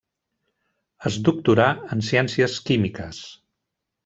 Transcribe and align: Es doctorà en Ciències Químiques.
Es 1.09 1.19
doctorà 1.27 1.67
en 1.97 2.01
Ciències 2.09 2.57
Químiques. 2.71 3.23